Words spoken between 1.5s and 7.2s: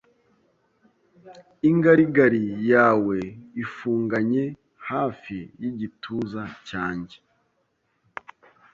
ingarigari yawe ifunganye Hafi yigituza cyanjye